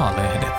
[0.00, 0.52] Maalehdet.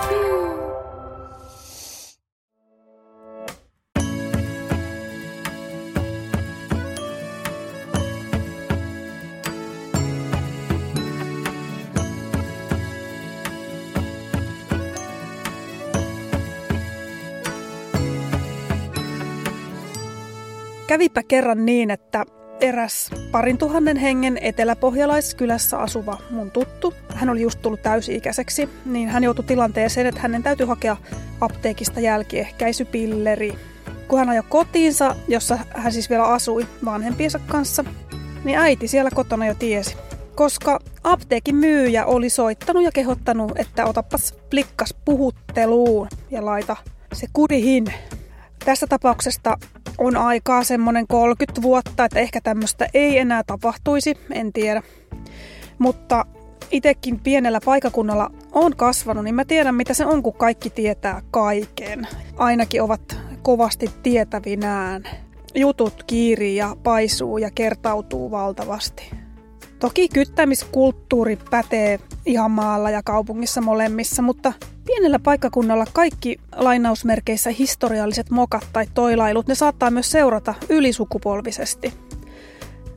[20.86, 22.24] Kävipä kerran niin, että
[22.62, 29.24] eräs parin tuhannen hengen eteläpohjalaiskylässä asuva mun tuttu, hän oli just tullut täysi-ikäiseksi, niin hän
[29.24, 30.96] joutui tilanteeseen, että hänen täytyy hakea
[31.40, 33.58] apteekista jälkiehkäisypilleri.
[34.08, 37.84] Kun hän ajoi kotiinsa, jossa hän siis vielä asui vanhempiensa kanssa,
[38.44, 39.96] niin äiti siellä kotona jo tiesi.
[40.34, 46.76] Koska apteekin myyjä oli soittanut ja kehottanut, että otapas plikkas puhutteluun ja laita
[47.12, 47.84] se kurihin.
[48.64, 49.56] Tästä tapauksesta
[49.98, 54.82] on aikaa semmoinen 30 vuotta, että ehkä tämmöistä ei enää tapahtuisi, en tiedä.
[55.78, 56.26] Mutta
[56.70, 62.06] itekin pienellä paikakunnalla on kasvanut, niin mä tiedän mitä se on, kun kaikki tietää kaiken.
[62.36, 65.04] Ainakin ovat kovasti tietävinään.
[65.54, 69.10] Jutut kiirii ja paisuu ja kertautuu valtavasti.
[69.78, 74.52] Toki kyttämiskulttuuri pätee ihan maalla ja kaupungissa molemmissa, mutta
[74.92, 81.94] pienellä paikkakunnalla kaikki lainausmerkeissä historialliset mokat tai toilailut, ne saattaa myös seurata ylisukupolvisesti.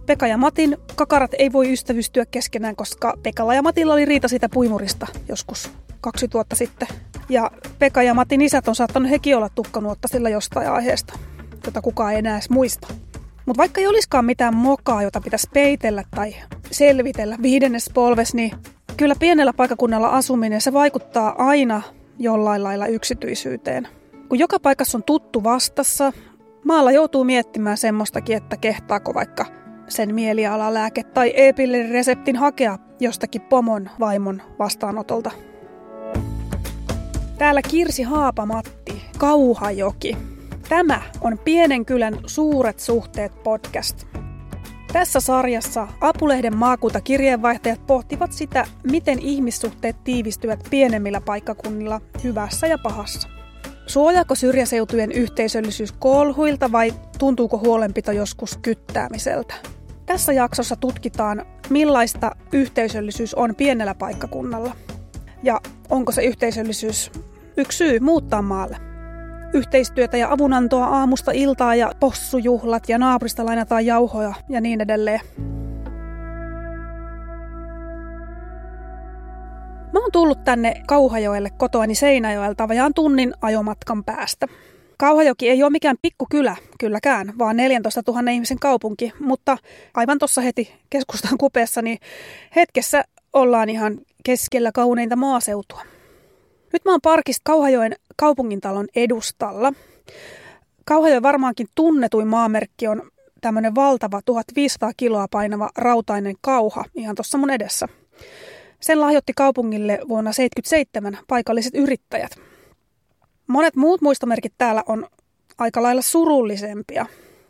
[0.06, 4.50] Pekka ja Matin kakarat ei voi ystävystyä keskenään, koska Pekalla ja Matilla oli riita siitä
[4.50, 6.88] puimurista joskus 20 vuotta sitten.
[7.30, 11.14] Ja Pekka ja Matin isät on saattanut hekin olla tukkanuotta sillä jostain aiheesta,
[11.66, 12.88] jota kukaan ei enää edes muista.
[13.46, 16.36] Mutta vaikka ei olisikaan mitään mokaa, jota pitäisi peitellä tai
[16.72, 18.52] selvitellä viidennes polves, niin
[18.98, 21.82] kyllä pienellä paikakunnalla asuminen se vaikuttaa aina
[22.20, 23.88] jollain lailla yksityisyyteen.
[24.30, 26.14] Kun joka paikassa on tuttu vastassa,
[26.66, 29.46] maalla joutuu miettimään semmoistakin, että kehtaako vaikka
[29.88, 35.32] sen mielialalääke tai e-pillerireseptin hakea jostakin pomon vaimon vastaanotolta.
[37.38, 40.18] Täällä Kirsi Haapamatti, Kauhajoki,
[40.70, 44.08] Tämä on Pienen kylän suuret suhteet podcast.
[44.96, 53.30] Tässä sarjassa Apulehden maakuntakirjeenvaihtajat pohtivat sitä, miten ihmissuhteet tiivistyvät pienemmillä paikkakunnilla hyvässä ja pahassa.
[53.88, 59.54] Suojaako syrjäseutujen yhteisöllisyys kolhuilta vai tuntuuko huolenpito joskus kyttäämiseltä?
[60.06, 64.76] Tässä jaksossa tutkitaan, millaista yhteisöllisyys on pienellä paikkakunnalla.
[65.44, 67.12] Ja onko se yhteisöllisyys
[67.58, 68.95] yksi syy muuttaa maalle?
[69.54, 75.20] Yhteistyötä ja avunantoa aamusta iltaa ja possujuhlat ja naapurista lainataan jauhoja ja niin edelleen.
[79.94, 84.48] Mä oon tullut tänne Kauhajoelle kotoani Seinäjoelta vajaan tunnin ajomatkan päästä.
[84.98, 89.58] Kauhajoki ei ole mikään pikkukylä, kylläkään, vaan 14 000 ihmisen kaupunki, mutta
[89.94, 91.98] aivan tuossa heti keskustan kupeessa, niin
[92.56, 95.82] hetkessä ollaan ihan keskellä kauneinta maaseutua.
[96.74, 99.74] Nyt mä oon parkista Kauhajoen kaupungintalon edustalla.
[100.86, 103.12] Kauhajoen varmaankin tunnetuin maamerkki on
[103.42, 107.88] tämmöinen valtava 1500 kiloa painava rautainen kauha ihan tuossa mun edessä.
[108.80, 112.32] Sen lahjoitti kaupungille vuonna 1977 paikalliset yrittäjät.
[113.48, 115.08] Monet muut muistomerkit täällä on
[115.58, 117.06] aika lailla surullisempia.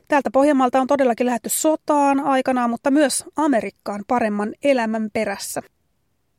[0.07, 5.61] Täältä Pohjanmaalta on todellakin lähetty sotaan aikanaan, mutta myös Amerikkaan paremman elämän perässä.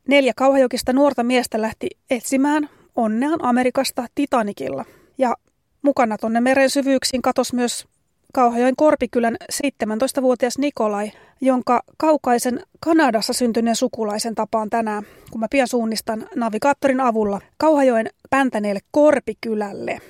[0.07, 4.85] Neljä kauhajokista nuorta miestä lähti etsimään onnean Amerikasta Titanikilla.
[5.17, 5.35] Ja
[5.81, 7.87] mukana tonne meren syvyyksiin katosi myös
[8.33, 16.27] Kauhajoen Korpikylän 17-vuotias Nikolai, jonka kaukaisen Kanadassa syntyneen sukulaisen tapaan tänään, kun mä pian suunnistan
[16.35, 20.01] navigaattorin avulla Kauhajoen Päntäneelle Korpikylälle.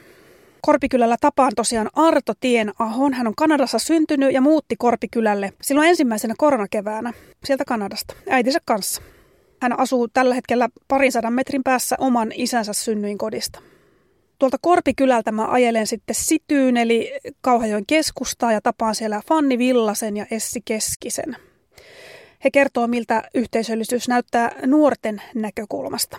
[0.62, 3.14] Korpikylällä tapaan tosiaan Arto Tien Ahon.
[3.14, 7.14] Hän on Kanadassa syntynyt ja muutti Korpikylälle silloin ensimmäisenä koronakeväänä
[7.46, 9.02] sieltä Kanadasta äitinsä kanssa.
[9.62, 13.60] Hän asuu tällä hetkellä parin sadan metrin päässä oman isänsä synnyinkodista.
[14.40, 20.26] Tuolta Korpikylältä mä ajelen sitten Sityyn eli Kauhajoen keskustaa ja tapaan siellä Fanni Villasen ja
[20.32, 21.36] Essi Keskisen.
[22.44, 26.18] He kertoo, miltä yhteisöllisyys näyttää nuorten näkökulmasta.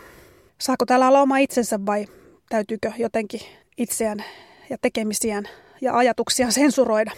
[0.60, 2.06] Saako täällä olla oma itsensä vai
[2.48, 3.40] täytyykö jotenkin
[3.76, 4.24] itseään
[4.70, 5.48] ja tekemisiään
[5.80, 7.10] ja ajatuksiaan sensuroida?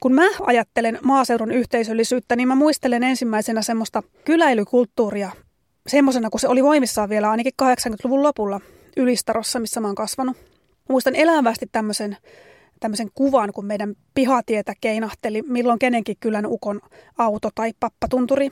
[0.00, 5.30] Kun mä ajattelen maaseudun yhteisöllisyyttä, niin mä muistelen ensimmäisenä semmoista kyläilykulttuuria,
[5.86, 8.60] semmoisena kuin se oli voimissaan vielä ainakin 80-luvun lopulla
[8.96, 10.36] Ylistarossa, missä mä oon kasvanut.
[10.36, 10.42] Mä
[10.88, 12.16] muistan elävästi tämmöisen,
[12.80, 16.80] tämmöisen kuvan, kun meidän pihatietä keinahteli milloin kenenkin kylän ukon
[17.18, 18.50] auto tai pappatunturi.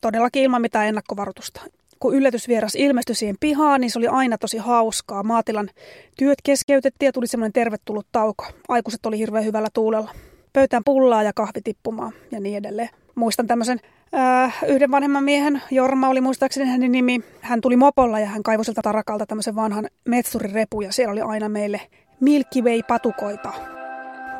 [0.00, 1.60] Todellakin ilman mitään ennakkovaroitusta.
[1.98, 5.22] Kun yllätysvieras ilmestyi siihen pihaan, niin se oli aina tosi hauskaa.
[5.22, 5.70] Maatilan
[6.18, 8.46] työt keskeytettiin ja tuli semmoinen tervetullut tauko.
[8.68, 10.10] Aikuiset oli hirveän hyvällä tuulella
[10.56, 12.88] pöytään pullaa ja kahvi tippumaan ja niin edelleen.
[13.14, 13.80] Muistan tämmöisen
[14.14, 17.20] äh, yhden vanhemman miehen, Jorma oli muistaakseni hänen nimi.
[17.40, 21.48] Hän tuli mopolla ja hän kaivoi siltä tarakalta tämmöisen vanhan metsurirepu ja siellä oli aina
[21.48, 21.80] meille
[22.20, 23.52] Milky Way-patukoita.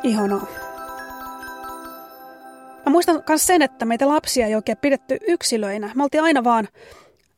[0.02, 0.46] Ihanaa.
[2.86, 5.90] Mä muistan myös sen, että meitä lapsia ei oikein pidetty yksilöinä.
[5.94, 6.68] Me oltiin aina vaan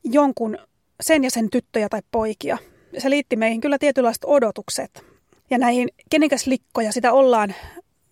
[0.04, 0.58] jonkun
[1.00, 2.58] sen ja sen tyttöjä tai poikia.
[2.98, 5.04] Se liitti meihin kyllä tietynlaiset odotukset.
[5.50, 7.54] Ja näihin kenekäs likkoja sitä ollaan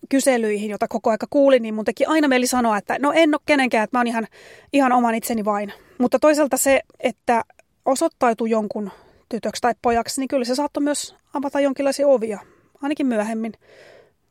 [0.09, 3.41] kyselyihin, jota koko aika kuulin, niin mun teki aina mieli sanoa, että no en ole
[3.47, 4.27] kenenkään, että mä oon ihan,
[4.73, 5.73] ihan oman itseni vain.
[5.99, 7.43] Mutta toisaalta se, että
[7.85, 8.91] osoittautuu jonkun
[9.29, 12.39] tytöksi tai pojaksi, niin kyllä se saattoi myös avata jonkinlaisia ovia,
[12.83, 13.53] ainakin myöhemmin,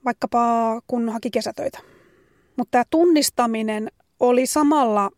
[0.06, 1.80] vaikkapa kun haki kesätöitä.
[2.58, 5.12] Mutta tämä tunnistaminen oli samalla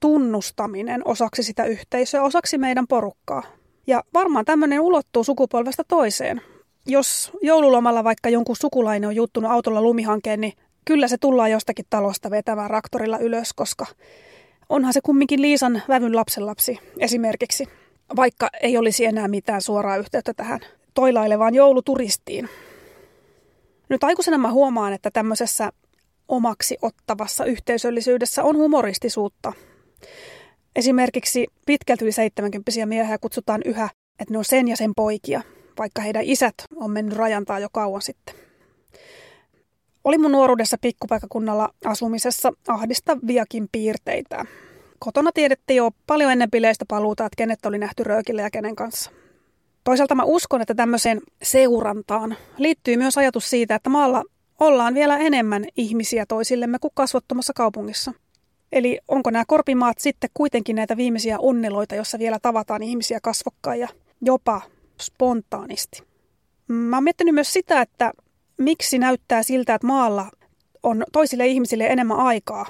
[0.00, 3.42] tunnustaminen osaksi sitä yhteisöä, osaksi meidän porukkaa.
[3.86, 6.42] Ja varmaan tämmöinen ulottuu sukupolvesta toiseen.
[6.86, 10.52] Jos joululomalla vaikka jonkun sukulainen on juttunut autolla lumihankeen, niin
[10.84, 13.86] kyllä se tullaan jostakin talosta vetämään raktorilla ylös, koska
[14.68, 17.68] onhan se kumminkin Liisan vävyn lapsenlapsi esimerkiksi,
[18.16, 20.60] vaikka ei olisi enää mitään suoraa yhteyttä tähän
[20.94, 22.48] toilailevaan jouluturistiin.
[23.88, 25.72] Nyt aikuisena mä huomaan, että tämmöisessä
[26.28, 29.52] omaksi ottavassa yhteisöllisyydessä on humoristisuutta.
[30.76, 35.42] Esimerkiksi pitkälti yli 70 miehiä kutsutaan yhä, että ne on sen ja sen poikia,
[35.80, 38.34] vaikka heidän isät on mennyt rajantaa jo kauan sitten.
[40.04, 44.44] Oli mun nuoruudessa pikkupaikakunnalla asumisessa ahdistaviakin piirteitä.
[44.98, 49.10] Kotona tiedettiin jo paljon ennen bileistä paluuta, että kenet oli nähty röökillä ja kenen kanssa.
[49.84, 54.24] Toisaalta mä uskon, että tämmöiseen seurantaan liittyy myös ajatus siitä, että maalla
[54.60, 58.12] ollaan vielä enemmän ihmisiä toisillemme kuin kasvottomassa kaupungissa.
[58.72, 63.88] Eli onko nämä korpimaat sitten kuitenkin näitä viimeisiä onneloita, jossa vielä tavataan ihmisiä kasvokkain ja
[64.22, 64.60] jopa
[65.00, 66.02] spontaanisti.
[66.68, 68.12] Mä oon miettinyt myös sitä, että
[68.56, 70.30] miksi näyttää siltä, että maalla
[70.82, 72.66] on toisille ihmisille enemmän aikaa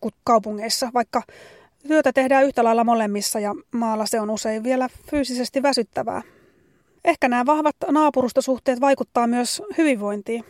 [0.00, 1.22] kuin kaupungeissa, vaikka
[1.88, 6.22] työtä tehdään yhtä lailla molemmissa ja maalla se on usein vielä fyysisesti väsyttävää.
[7.04, 10.44] Ehkä nämä vahvat naapurustosuhteet vaikuttaa myös hyvinvointiin.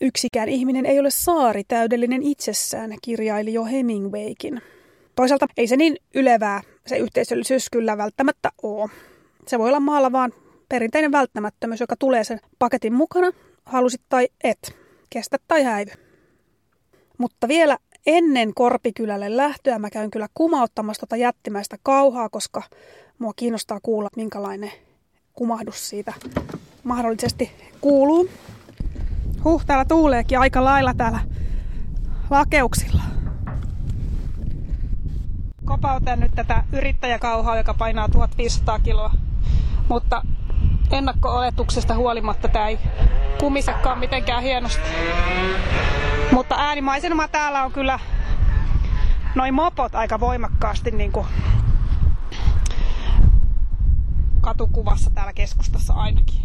[0.00, 4.62] Yksikään ihminen ei ole saari täydellinen itsessään, kirjaili jo Hemingwaykin.
[5.16, 8.90] Toisaalta ei se niin ylevää se yhteisöllisyys kyllä välttämättä ole.
[9.46, 10.32] Se voi olla maalla vaan
[10.74, 13.32] perinteinen välttämättömyys, joka tulee sen paketin mukana,
[13.64, 14.76] halusit tai et,
[15.10, 15.90] kestä tai häivy.
[17.18, 22.62] Mutta vielä ennen Korpikylälle lähtöä mä käyn kyllä kumauttamassa tota jättimäistä kauhaa, koska
[23.18, 24.72] mua kiinnostaa kuulla, minkälainen
[25.32, 26.12] kumahdus siitä
[26.84, 27.50] mahdollisesti
[27.80, 28.28] kuuluu.
[29.44, 31.20] Huh, täällä tuuleekin aika lailla täällä
[32.30, 33.02] lakeuksilla.
[35.64, 39.10] Kopautan nyt tätä yrittäjäkauhaa, joka painaa 1500 kiloa.
[39.88, 40.22] Mutta
[40.90, 42.78] ennakko-oletuksesta huolimatta tämä ei
[43.40, 44.88] kumisekaan mitenkään hienosti.
[46.32, 47.98] Mutta äänimaiselma täällä on kyllä
[49.34, 51.26] noin mopot aika voimakkaasti niin kuin
[54.40, 56.42] katukuvassa täällä keskustassa ainakin.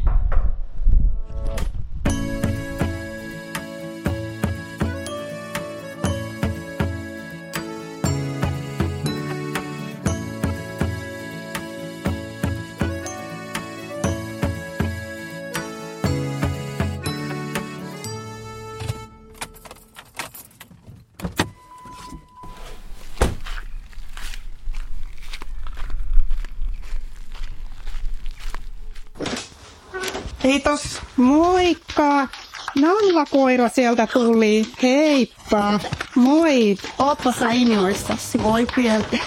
[30.50, 31.02] Kiitos.
[31.18, 32.28] Moikka.
[32.76, 34.66] Nallakoira sieltä tuli.
[34.84, 35.80] Heippa.
[36.16, 36.78] Moi.
[37.00, 38.38] Ootpa sä innoissasi?
[38.38, 39.22] Moi pielti.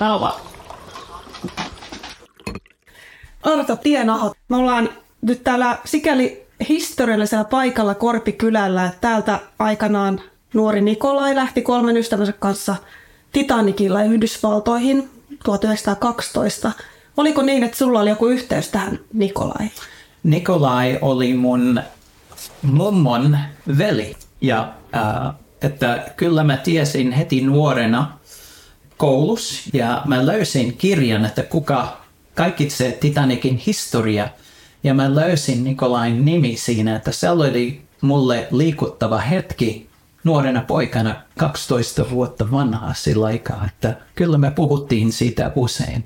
[0.00, 0.40] Rauha.
[3.42, 4.34] Arto Tienaho.
[4.48, 4.88] Me ollaan
[5.22, 8.86] nyt täällä sikäli historiallisella paikalla Korpikylällä.
[8.86, 10.20] että Täältä aikanaan
[10.54, 12.76] nuori Nikolai lähti kolmen ystävänsä kanssa
[13.32, 15.10] Titanikilla Yhdysvaltoihin
[15.44, 16.72] 1912.
[17.16, 19.68] Oliko niin, että sulla oli joku yhteys tähän Nikolai?
[20.22, 21.82] Nikolai oli mun
[22.62, 23.38] mummon
[23.78, 24.16] veli.
[24.40, 28.18] Ja äh, että kyllä mä tiesin heti nuorena
[28.96, 32.00] koulussa ja mä löysin kirjan, että kuka
[32.34, 34.28] kaikki se Titanikin historia.
[34.84, 39.90] Ja mä löysin Nikolain nimi siinä, että se oli mulle liikuttava hetki
[40.24, 46.04] nuorena poikana 12 vuotta vanhaa sillä aikaa, että kyllä me puhuttiin siitä usein.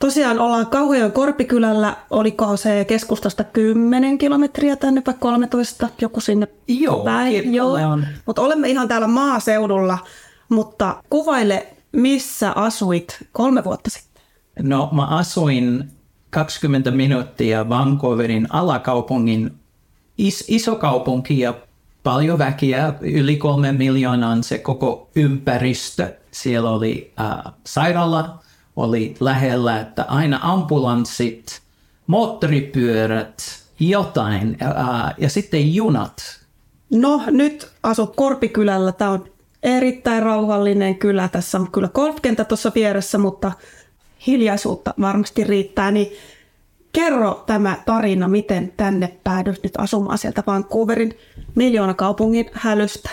[0.00, 7.04] Tosiaan ollaan Kauhajoen Korpikylällä, oliko se keskustasta 10 kilometriä tänne vai 13, joku sinne Joo,
[7.04, 7.54] päin.
[7.54, 7.72] Joo.
[7.72, 8.06] on.
[8.26, 9.98] Mutta olemme ihan täällä maaseudulla,
[10.48, 14.22] mutta kuvaile, missä asuit kolme vuotta sitten?
[14.62, 15.90] No mä asuin
[16.30, 19.52] 20 minuuttia Vancouverin alakaupungin
[20.18, 21.54] is- isokaupunki ja
[22.02, 26.16] paljon väkiä, yli kolme miljoonaa on se koko ympäristö.
[26.30, 28.39] Siellä oli äh, sairaala,
[28.76, 31.60] oli lähellä, että aina ambulanssit,
[32.06, 33.42] moottoripyörät,
[33.80, 36.40] jotain äh, ja sitten junat.
[36.90, 38.92] No nyt asut Korpikylällä.
[38.92, 39.24] Tämä on
[39.62, 41.28] erittäin rauhallinen kylä.
[41.28, 43.52] Tässä on kyllä golfkentä tuossa vieressä, mutta
[44.26, 45.90] hiljaisuutta varmasti riittää.
[45.90, 46.12] Niin
[46.92, 51.18] kerro tämä tarina, miten tänne päädyt nyt asumaan sieltä Vancouverin
[51.54, 53.10] miljoonakaupungin hälystä.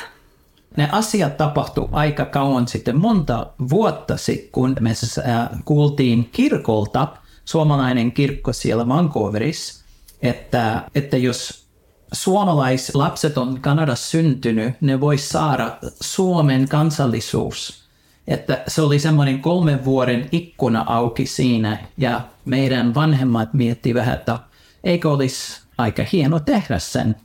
[0.78, 7.08] Ne asiat tapahtu aika kauan sitten, monta vuotta sitten, kun me äh, kuultiin kirkolta,
[7.46, 9.86] suomalainen kirkko siellä Vancouverissa,
[10.22, 11.68] että, että jos
[12.14, 17.88] suomalaislapset on Kanadassa syntynyt, ne voi saada Suomen kansallisuus.
[18.28, 24.40] Että se oli semmoinen kolmen vuoden ikkuna auki siinä ja meidän vanhemmat miettivät vähän, että
[24.84, 27.16] eikö olisi aika hieno tehdä sen.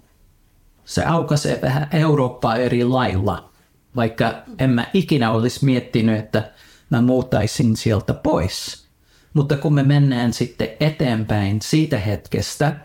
[0.93, 3.51] Se aukaisee vähän Eurooppaa eri lailla,
[3.97, 6.51] vaikka en mä ikinä olisi miettinyt, että
[6.91, 8.87] mä muuttaisin sieltä pois.
[9.35, 12.77] Mutta kun me mennään sitten eteenpäin siitä hetkestä,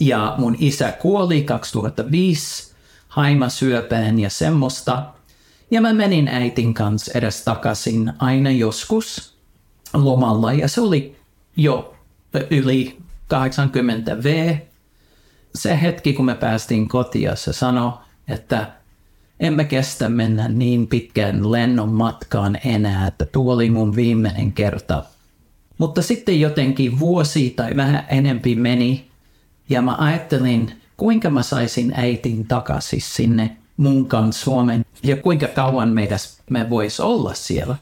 [0.00, 2.74] ja mun isä kuoli 2005
[3.08, 5.06] haimasyöpään ja semmoista.
[5.70, 9.34] Ja mä menin äitin kanssa edes takaisin aina joskus
[9.92, 11.16] lomalla ja se oli
[11.56, 11.94] jo
[12.50, 14.56] yli 80 V.
[15.54, 17.92] Se hetki, kun me päästiin kotiin, se sanoi,
[18.28, 18.72] että
[19.40, 25.04] emme kestä mennä niin pitkään lennon matkaan enää, että tuo oli mun viimeinen kerta.
[25.78, 29.10] Mutta sitten jotenkin vuosi tai vähän enempi meni
[29.68, 35.88] ja mä ajattelin, kuinka mä saisin äitin takaisin sinne mun kanssa Suomen ja kuinka kauan
[35.88, 36.16] meitä,
[36.50, 37.76] me vois olla siellä.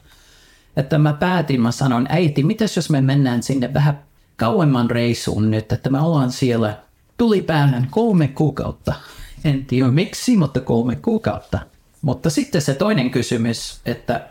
[0.77, 3.99] Että mä päätin, mä sanon, äiti, mitäs jos me mennään sinne vähän
[4.35, 6.77] kauemman reisuun nyt, että me ollaan siellä
[7.23, 8.93] tuli päähän kolme kuukautta.
[9.45, 11.59] En tiedä miksi, mutta kolme kuukautta.
[12.01, 14.27] Mutta sitten se toinen kysymys, että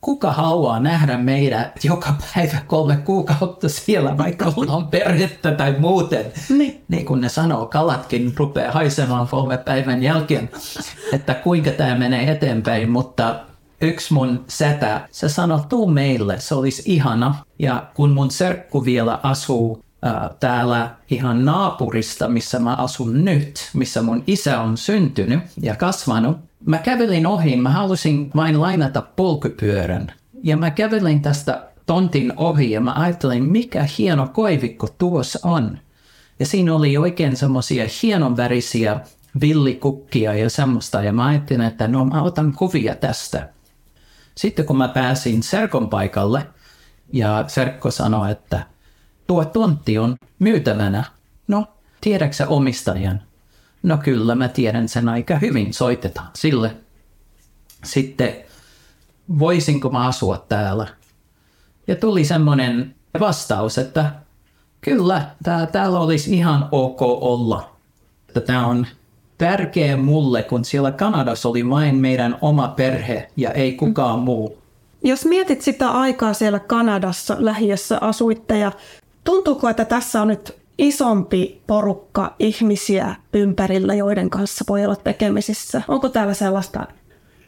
[0.00, 6.26] kuka haluaa nähdä meidät joka päivä kolme kuukautta siellä, vaikka on perhettä tai muuten.
[6.48, 6.84] Niin.
[6.88, 10.50] niin kun ne sanoo, kalatkin rupeaa haisemaan kolme päivän jälkeen,
[11.12, 13.40] että kuinka tämä menee eteenpäin, mutta
[13.80, 17.34] yksi mun setä, se sanoi, tuu meille, se olisi ihana.
[17.58, 19.82] Ja kun mun serkku vielä asuu
[20.40, 26.78] täällä ihan naapurista, missä mä asun nyt, missä mun isä on syntynyt ja kasvanut, mä
[26.78, 30.12] kävelin ohi, mä halusin vain lainata polkupyörän.
[30.42, 35.78] Ja mä kävelin tästä tontin ohi ja mä ajattelin, mikä hieno koivikko tuossa on.
[36.38, 39.00] Ja siinä oli oikein semmoisia hienovärisiä
[39.40, 41.02] villikukkia ja semmoista.
[41.02, 43.48] Ja mä ajattelin, että no mä otan kuvia tästä.
[44.34, 46.46] Sitten kun mä pääsin Serkon paikalle
[47.12, 48.66] ja Serkko sanoi, että
[49.30, 51.04] tuo tontti on myytävänä.
[51.48, 51.66] No,
[52.00, 53.22] tiedäksä omistajan?
[53.82, 56.76] No kyllä, mä tiedän sen aika hyvin, soitetaan sille.
[57.84, 58.36] Sitten,
[59.38, 60.86] voisinko mä asua täällä?
[61.86, 64.12] Ja tuli semmoinen vastaus, että
[64.80, 67.76] kyllä, tää, täällä olisi ihan ok olla.
[68.46, 68.86] Tämä on
[69.38, 74.60] tärkeä mulle, kun siellä Kanadassa oli vain meidän oma perhe ja ei kukaan muu.
[75.04, 78.72] Jos mietit sitä aikaa siellä Kanadassa lähiössä asuitte ja
[79.24, 85.82] tuntuuko, että tässä on nyt isompi porukka ihmisiä ympärillä, joiden kanssa voi olla tekemisissä?
[85.88, 86.86] Onko täällä sellaista?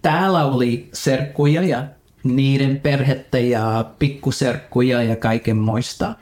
[0.03, 1.85] Täällä oli serkkuja ja
[2.25, 6.15] niiden perhettä ja pikkuserkkuja ja kaiken muista.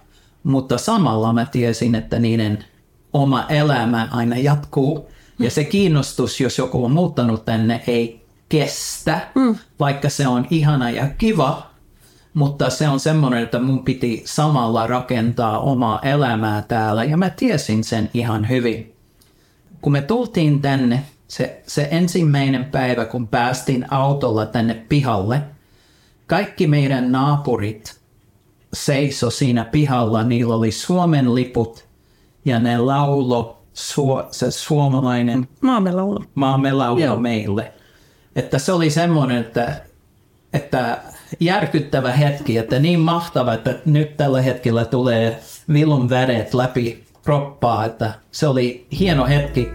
[0.42, 2.64] Mutta samalla mä tiesin, että niiden
[3.12, 5.10] oma elämä aina jatkuu.
[5.38, 9.58] Ja se kiinnostus, jos joku on muuttanut tänne, ei kestä, mm.
[9.80, 11.69] vaikka se on ihana ja kiva,
[12.34, 17.84] mutta se on semmoinen, että mun piti samalla rakentaa omaa elämää täällä ja mä tiesin
[17.84, 18.94] sen ihan hyvin.
[19.82, 25.42] Kun me tultiin tänne, se, se ensimmäinen päivä, kun päästiin autolla tänne pihalle,
[26.26, 28.00] kaikki meidän naapurit
[28.72, 31.84] seiso siinä pihalla, niillä oli Suomen liput
[32.44, 37.72] ja ne laulo su, se suomalainen maamme laulu, maamme laulu meille.
[38.36, 39.82] Että se oli semmoinen, että,
[40.52, 40.98] että
[41.40, 45.40] järkyttävä hetki, että niin mahtava, että nyt tällä hetkellä tulee
[45.72, 49.68] vilun väreet läpi kroppaa, että se oli hieno hetki.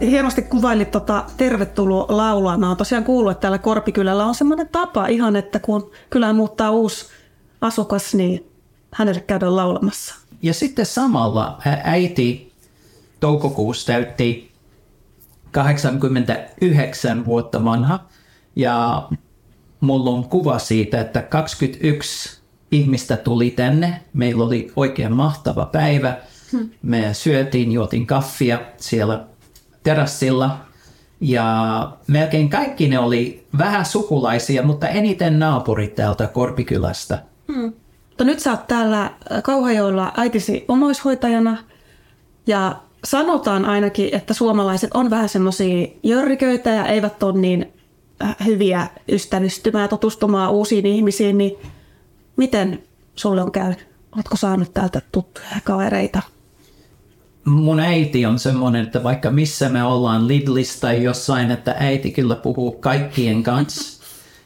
[0.00, 2.56] Hienosti kuvailit tota tervetuloa laulua.
[2.56, 6.70] Mä oon tosiaan kuullut, että täällä Korpikylällä on semmoinen tapa ihan, että kun kylään muuttaa
[6.70, 7.06] uusi
[7.60, 8.50] asukas, niin
[8.94, 10.14] hänelle käydään laulamassa.
[10.42, 12.52] Ja sitten samalla äiti
[13.20, 14.52] toukokuussa täytti
[15.50, 18.00] 89 vuotta vanha
[18.58, 19.08] ja
[19.80, 22.40] mulla on kuva siitä, että 21
[22.72, 24.00] ihmistä tuli tänne.
[24.12, 26.16] Meillä oli oikein mahtava päivä.
[26.82, 29.24] Me syötiin, juotiin kaffia siellä
[29.82, 30.58] terassilla
[31.20, 37.22] ja melkein kaikki ne oli vähän sukulaisia, mutta eniten naapurit täältä Korpikylästä.
[38.08, 41.56] Mutta nyt sä oot täällä äh, Kauhajoilla äitisi omaishoitajana
[42.46, 47.72] ja sanotaan ainakin, että suomalaiset on vähän semmoisia jörriköitä ja eivät ole niin
[48.44, 51.56] hyviä ystävystymään tutustumaan uusiin ihmisiin, niin
[52.36, 52.82] miten
[53.14, 53.88] sulle on käynyt?
[54.16, 56.22] Oletko saanut täältä tuttuja ja kavereita?
[57.44, 62.72] Mun äiti on semmoinen, että vaikka missä me ollaan Lidlistä jossain, että äiti kyllä puhuu
[62.72, 64.04] kaikkien kanssa.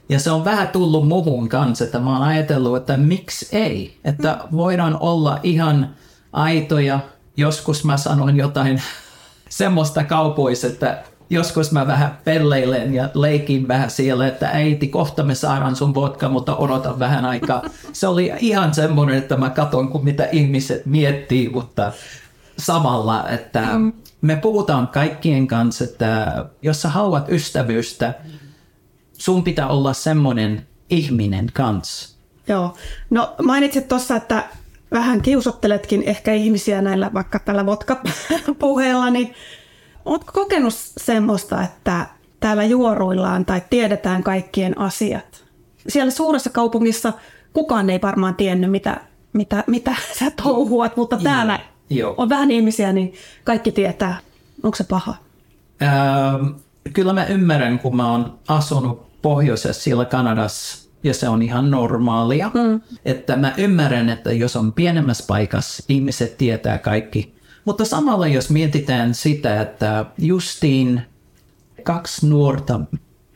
[0.08, 3.98] Ja se on vähän tullut muhun kanssa, että mä oon ajatellut, että miksi ei.
[4.04, 5.94] Että voidaan olla ihan
[6.32, 7.00] aitoja.
[7.36, 8.82] Joskus mä sanon jotain
[9.48, 15.34] semmoista kaupoissa, että joskus mä vähän pelleilen ja leikin vähän siellä, että äiti, kohta me
[15.34, 17.62] saadaan sun vodka, mutta odotan vähän aikaa.
[17.92, 21.92] Se oli ihan semmoinen, että mä katson, kun mitä ihmiset miettii, mutta
[22.58, 23.68] samalla, että
[24.20, 28.14] me puhutaan kaikkien kanssa, että jos sä haluat ystävyystä,
[29.18, 32.16] sun pitää olla semmoinen ihminen kanssa.
[32.48, 32.74] Joo.
[33.10, 34.44] No mainitsit tuossa, että
[34.92, 39.34] vähän kiusotteletkin ehkä ihmisiä näillä vaikka tällä vodka-puheella, niin
[40.04, 42.06] ootko kokenut semmoista, että
[42.40, 45.44] täällä juoruillaan tai tiedetään kaikkien asiat?
[45.88, 47.12] Siellä suuressa kaupungissa
[47.52, 49.00] kukaan ei varmaan tiennyt, mitä,
[49.32, 52.14] mitä, mitä sä touhuat, mutta täällä Joo.
[52.16, 54.18] on vähän ihmisiä, niin kaikki tietää.
[54.62, 55.14] Onko se paha?
[55.82, 56.46] Ähm,
[56.92, 62.50] kyllä mä ymmärrän, kun mä oon asunut pohjoisessa siellä Kanadassa, ja se on ihan normaalia,
[62.54, 62.80] mm.
[63.04, 67.34] että mä ymmärrän, että jos on pienemmässä paikassa, ihmiset tietää kaikki.
[67.64, 71.02] Mutta samalla jos mietitään sitä, että justiin
[71.82, 72.80] kaksi nuorta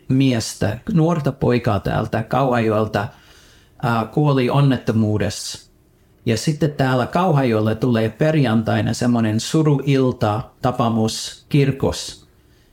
[0.09, 5.71] miestä, nuorta poikaa täältä Kauhajoelta äh, kuoli onnettomuudessa.
[6.27, 12.27] Ja sitten täällä Kauhajoelle tulee perjantaina semmoinen suruilta tapamus kirkos.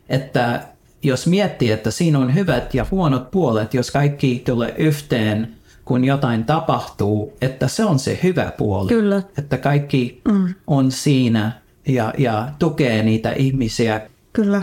[0.09, 0.67] Että
[1.03, 5.55] jos miettii, että siinä on hyvät ja huonot puolet, jos kaikki tulee yhteen,
[5.85, 8.89] kun jotain tapahtuu, että se on se hyvä puoli.
[8.89, 9.21] Kyllä.
[9.37, 10.53] Että kaikki mm.
[10.67, 11.51] on siinä
[11.87, 14.01] ja, ja tukee niitä ihmisiä.
[14.33, 14.61] Kyllä.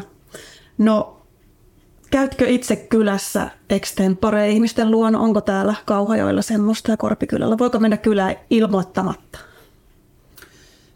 [0.78, 1.20] No,
[2.10, 5.18] käytkö itse kylässä extempore ihmisten luona?
[5.18, 7.58] Onko täällä Kauhajoilla semmoista ja Korpikylällä?
[7.58, 9.38] Voiko mennä kylään ilmoittamatta?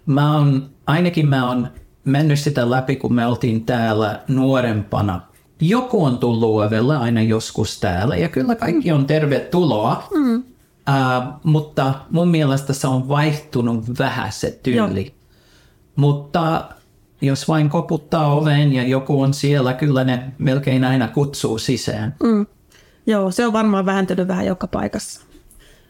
[0.06, 1.68] Mä on, ainakin mä on
[2.04, 5.20] mennyt sitä läpi, kun me oltiin täällä nuorempana.
[5.60, 10.08] Joku on tullut ovelle aina joskus täällä ja kyllä kaikki on tervetuloa.
[10.14, 10.36] Mm.
[10.36, 15.04] Uh, mutta mun mielestä se on vaihtunut vähän se tyyli.
[15.04, 15.14] Joo.
[15.96, 16.68] Mutta
[17.20, 22.14] jos vain koputtaa oveen ja joku on siellä, kyllä ne melkein aina kutsuu sisään.
[22.22, 22.46] Mm.
[23.06, 25.20] Joo, se on varmaan vähentynyt vähän joka paikassa.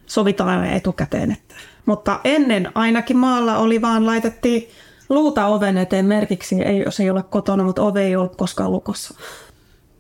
[0.07, 1.33] Sovitaan aina etukäteen.
[1.33, 1.55] Että.
[1.87, 4.69] Mutta ennen ainakin maalla oli vaan laitettiin
[5.09, 9.15] luuta oven eteen merkiksi, ei, jos ei ole kotona, mutta ove ei ollut koskaan lukossa.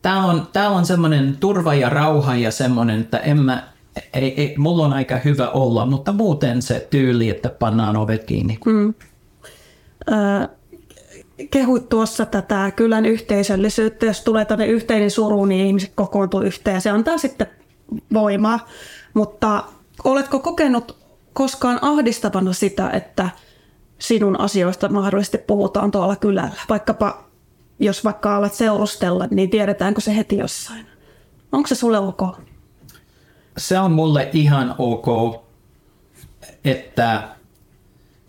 [0.04, 3.68] Tää on, tää on semmoinen turva ja rauha ja semmoinen, että en mä,
[4.14, 8.58] ei, ei, mulla on aika hyvä olla, mutta muuten se tyyli, että pannaan ovet kiinni.
[8.66, 8.94] Mm.
[10.12, 10.48] Öö,
[11.50, 16.90] kehut tuossa tätä kylän yhteisöllisyyttä, jos tulee tänne yhteinen suru, niin ihmiset kokoontuu yhteen se
[16.90, 17.46] antaa sitten
[18.12, 18.68] voimaa.
[19.14, 19.64] Mutta
[20.04, 20.96] oletko kokenut
[21.32, 23.30] koskaan ahdistavana sitä, että
[23.98, 26.50] sinun asioista mahdollisesti puhutaan tuolla kylällä?
[26.68, 27.23] Vaikkapa
[27.78, 30.86] jos vaikka alat seurustella, niin tiedetäänkö se heti jossain?
[31.52, 32.22] Onko se sulle ok?
[33.58, 35.06] Se on mulle ihan ok,
[36.64, 37.28] että,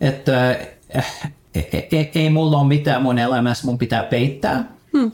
[0.00, 0.50] että
[1.54, 4.64] ei, ei, ei mulla ole mitään mun elämässä, mun pitää peittää.
[4.92, 5.10] Hmm.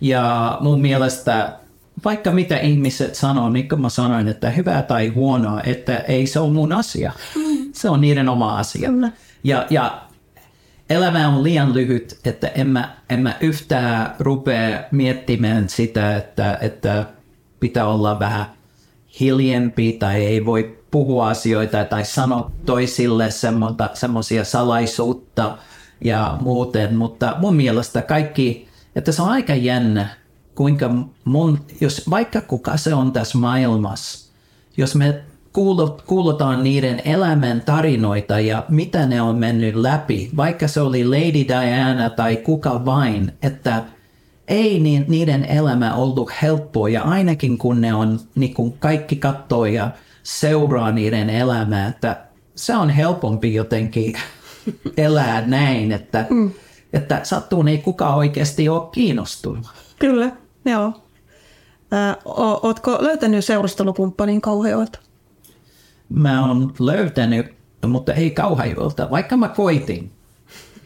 [0.00, 1.58] Ja mun mielestä
[2.04, 6.40] vaikka mitä ihmiset sanoo, niin kuin mä sanoin, että hyvää tai huonoa, että ei se
[6.40, 7.12] ole mun asia.
[7.34, 7.68] Hmm.
[7.72, 8.90] Se on niiden oma asia.
[8.90, 9.12] Kyllä.
[9.44, 10.05] Ja, ja
[10.90, 17.06] elämä on liian lyhyt, että en mä, en mä yhtään rupea miettimään sitä, että, että
[17.60, 18.46] pitää olla vähän
[19.20, 23.28] hiljempi tai ei voi puhua asioita tai sanoa toisille
[23.94, 25.58] semmoisia salaisuutta
[26.04, 30.08] ja muuten, mutta mun mielestä kaikki, että se on aika jännä,
[30.54, 30.90] kuinka
[31.24, 34.32] mun, jos vaikka kuka se on tässä maailmassa,
[34.76, 35.20] jos me
[36.06, 42.10] kuulutaan niiden elämän tarinoita ja mitä ne on mennyt läpi, vaikka se oli Lady Diana
[42.10, 43.84] tai kuka vain, että
[44.48, 49.90] ei niiden elämä ollut helppoa ja ainakin kun ne on, niin kun kaikki katsoo ja
[50.22, 54.14] seuraa niiden elämää, että se on helpompi jotenkin
[54.96, 56.50] elää näin, että, mm.
[56.92, 59.66] että sattuun ei kukaan oikeasti ole kiinnostunut.
[59.98, 60.30] Kyllä,
[60.64, 60.92] joo.
[61.92, 62.16] Ö,
[62.62, 65.05] ootko löytänyt seurustelukumppanin kauheolta?
[66.08, 67.46] Mä oon löytänyt,
[67.86, 70.12] mutta ei kauheolta, vaikka mä koitin.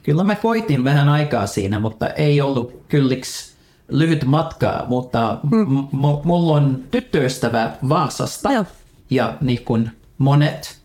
[0.02, 3.54] kyllä mä koitin vähän aikaa siinä, mutta ei ollut kylliksi
[3.88, 5.58] lyhyt matka, mutta mm.
[5.92, 8.64] m- mulla on tyttöystävä Vaasasta Joo.
[9.10, 10.80] ja niin kuin monet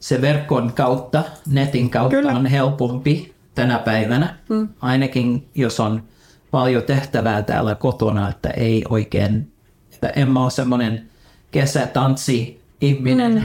[0.00, 2.32] se verkon kautta, netin kautta Kyllä.
[2.32, 4.68] on helpompi tänä päivänä, mm.
[4.80, 6.02] ainakin jos on
[6.50, 9.52] paljon tehtävää täällä kotona, että ei oikein,
[9.92, 11.06] että en mä ole semmoinen
[11.50, 13.44] kesätanssi ihminen.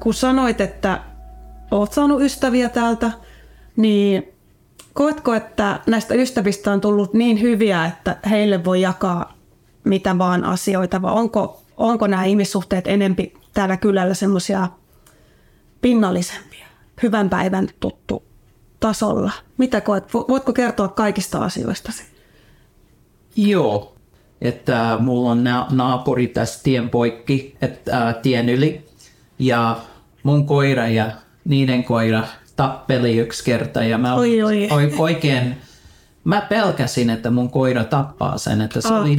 [0.00, 1.00] Kun sanoit, että
[1.70, 3.10] oot saanut ystäviä täältä,
[3.76, 4.28] niin
[4.92, 9.42] koetko, että näistä ystävistä on tullut niin hyviä, että heille voi jakaa
[9.84, 14.68] mitä vaan asioita, vai onko, onko nämä ihmissuhteet enempi täällä kylällä semmoisia
[15.80, 16.66] pinnallisempia,
[17.02, 18.22] hyvän päivän tuttu
[18.80, 19.32] tasolla?
[19.58, 20.04] Mitä koet?
[20.04, 22.02] Vo- Voitko kertoa kaikista asioistasi?
[23.36, 23.94] Joo,
[24.42, 28.86] että mulla on na- naapuri tässä tien poikki, että äh, tien yli,
[29.38, 29.76] ja
[30.22, 31.06] mun koira ja
[31.44, 32.22] niiden koira
[32.56, 34.68] tappeli yksi kerta, ja mä Oi, oi.
[34.70, 35.56] oi- oikein,
[36.24, 39.16] mä pelkäsin, että mun koira tappaa sen, että se oli,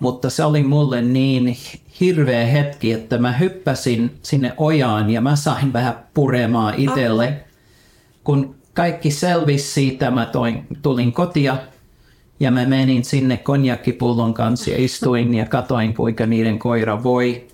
[0.00, 1.56] mutta se oli mulle niin
[2.00, 7.40] hirveä hetki, että mä hyppäsin sinne ojaan ja mä sain vähän puremaa itselle.
[8.24, 11.56] Kun kaikki selvisi siitä, mä toin, tulin kotia
[12.40, 17.46] ja mä menin sinne konjakkipullon kanssa ja istuin ja katoin, kuinka niiden koira voi.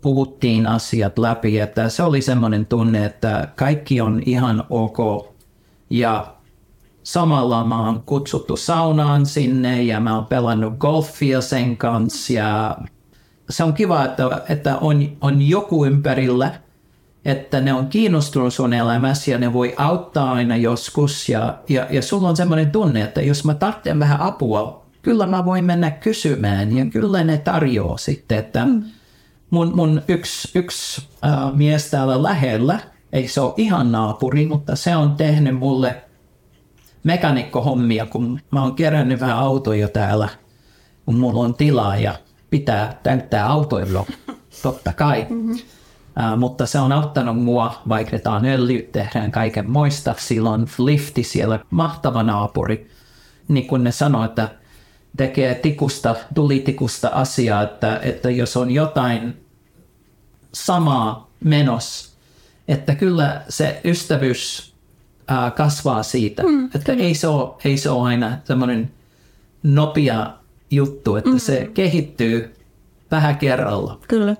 [0.00, 4.98] Puhuttiin asiat läpi, että se oli semmoinen tunne, että kaikki on ihan ok.
[5.90, 6.34] Ja
[7.02, 12.78] samalla mä oon kutsuttu saunaan sinne ja mä oon pelannut golfia sen kanssa ja
[13.50, 16.50] se on kiva, että, että on, on joku ympärillä,
[17.24, 22.02] että ne on kiinnostunut sun elämässä ja ne voi auttaa aina joskus ja, ja, ja
[22.02, 26.76] sulla on semmoinen tunne, että jos mä tarvitsen vähän apua, kyllä mä voin mennä kysymään
[26.76, 28.66] ja kyllä ne tarjoaa sitten, että
[29.50, 32.80] mun, mun yksi, yksi äh, mies täällä lähellä,
[33.12, 36.04] ei se ole ihan naapuri, mutta se on tehnyt mulle
[37.04, 40.28] mekanikkohommia, kun mä oon kerännyt vähän autoja täällä,
[41.04, 42.14] kun mulla on tilaa ja
[42.50, 44.06] pitää täyttää autoilla,
[44.62, 45.26] totta kai.
[45.30, 45.58] Mm-hmm.
[46.16, 50.14] Uh, mutta se on auttanut mua, vaihdetaan öljy, tehdään kaiken moista.
[50.18, 52.90] Sillä on lifti siellä, mahtava naapuri.
[53.48, 54.48] Niin kuin ne sanoo, että
[55.16, 59.46] tekee tikusta, tulitikusta asiaa, että, että jos on jotain
[60.52, 62.14] samaa menos,
[62.68, 64.74] että kyllä se ystävyys
[65.28, 66.42] ää, kasvaa siitä.
[66.42, 68.90] Mm, että ei se, ole, ei se ole aina semmoinen
[69.62, 70.32] nopea
[70.70, 71.38] juttu, että mm.
[71.38, 72.54] se kehittyy
[73.10, 73.98] vähän kerralla.
[74.08, 74.36] Kyllä.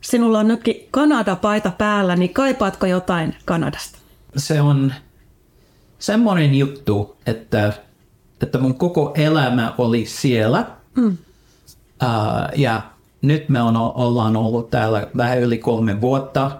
[0.00, 3.98] Sinulla on nytkin Kanada-paita päällä, niin kaipaatko jotain Kanadasta?
[4.36, 4.92] Se on
[5.98, 7.72] semmoinen juttu, että,
[8.42, 10.66] että mun koko elämä oli siellä.
[10.96, 11.16] Mm.
[12.02, 12.82] Uh, ja
[13.22, 16.50] nyt me on, ollaan ollut täällä vähän yli kolme vuotta,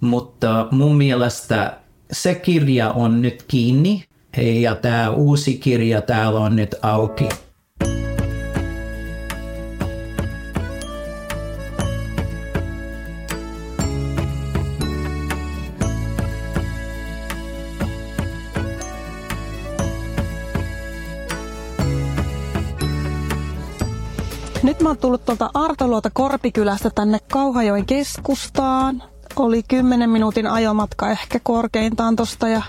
[0.00, 1.76] mutta mun mielestä
[2.12, 4.04] se kirja on nyt kiinni
[4.36, 7.28] ja tämä uusi kirja täällä on nyt auki.
[24.88, 29.02] Mä oon tullut tuolta Artoluota Korpikylästä tänne Kauhajoen keskustaan.
[29.36, 32.62] Oli 10 minuutin ajomatka ehkä korkeintaan tosta ja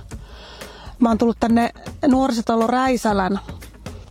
[0.99, 1.69] mä oon tullut tänne
[2.07, 3.39] nuorisotalo Räisälän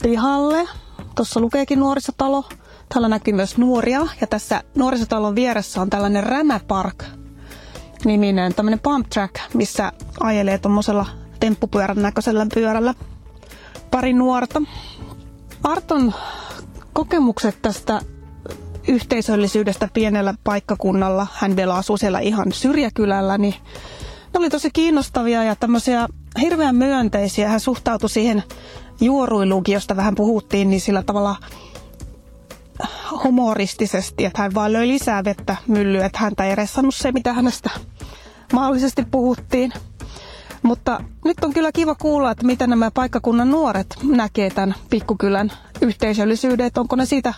[0.03, 0.68] pihalle.
[1.14, 2.44] Tuossa lukeekin nuorisotalo.
[2.88, 7.05] Täällä näkyy myös nuoria ja tässä nuorisotalon vieressä on tällainen Rämäpark
[8.05, 11.07] niminen tämmöinen pump track, missä ajelee tuommoisella
[11.40, 12.94] temppupyörän näköisellä pyörällä
[13.90, 14.62] pari nuorta.
[15.62, 16.14] Arton
[16.98, 18.00] kokemukset tästä
[18.88, 23.54] yhteisöllisyydestä pienellä paikkakunnalla, hän vielä asuu siellä ihan syrjäkylällä, niin
[24.34, 26.08] ne oli tosi kiinnostavia ja tämmöisiä
[26.40, 27.48] hirveän myönteisiä.
[27.48, 28.42] Hän suhtautui siihen
[29.00, 31.37] juoruiluunkin, josta vähän puhuttiin, niin sillä tavalla
[33.24, 37.70] humoristisesti, että hän vaan löi lisää vettä myllyyn, että häntä ei ressannut se, mitä hänestä
[38.52, 39.72] mahdollisesti puhuttiin.
[40.62, 46.66] Mutta nyt on kyllä kiva kuulla, että mitä nämä paikkakunnan nuoret näkee tämän pikkukylän yhteisöllisyyden.
[46.66, 47.35] Että onko ne siitä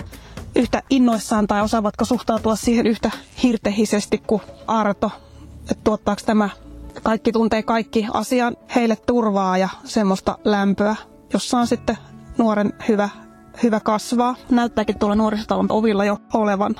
[0.57, 3.11] yhtä innoissaan tai osaavatko suhtautua siihen yhtä
[3.43, 5.11] hirtehisesti kuin Arto.
[5.71, 6.49] Että tuottaako tämä
[7.03, 10.97] kaikki tuntee kaikki asian heille turvaa ja semmoista lämpöä,
[11.33, 11.99] jossa on sitten
[12.39, 13.09] nuoren hyvä,
[13.63, 14.37] hyvä kasvaa.
[14.51, 16.75] Näyttääkin tuolla nuorisotalon ovilla jo olevan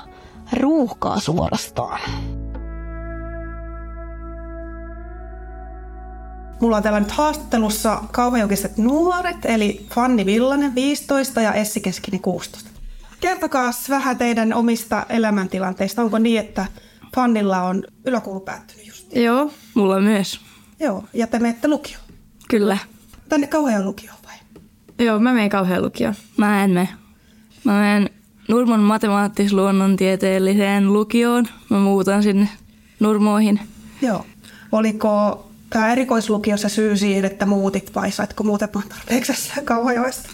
[0.59, 1.99] ruuhkaa suorastaan.
[6.61, 12.69] Mulla on täällä nyt haastattelussa kauhajokiset nuoret, eli Fanni Villanen 15 ja Essi Keskinen 16.
[13.19, 16.01] Kertokaa vähän teidän omista elämäntilanteista.
[16.01, 16.65] Onko niin, että
[17.15, 19.15] Fannilla on yläkoulu päättynyt just.
[19.15, 20.41] Joo, mulla myös.
[20.79, 22.03] Joo, ja te menette lukioon.
[22.49, 22.77] Kyllä.
[23.29, 24.35] Tänne kauhean lukioon vai?
[25.05, 26.15] Joo, mä menen kauhean lukioon.
[26.37, 26.89] Mä en mene.
[27.63, 28.09] Mä menen
[28.47, 31.47] Nurmon matemaattis-luonnontieteelliseen lukioon.
[31.69, 32.49] Mä muutan sinne
[32.99, 33.59] Nurmoihin.
[34.01, 34.25] Joo.
[34.71, 40.29] Oliko tämä erikoislukio se syy siihen, että muutit vai saitko muutemaan tarpeeksi Kauhajoesta?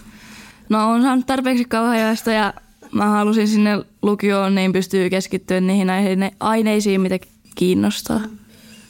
[0.69, 2.53] No on saanut tarpeeksi Kauhajoesta ja
[2.91, 7.19] mä halusin sinne lukioon, niin pystyy keskittyä niihin aine- aineisiin, mitä
[7.55, 8.21] kiinnostaa.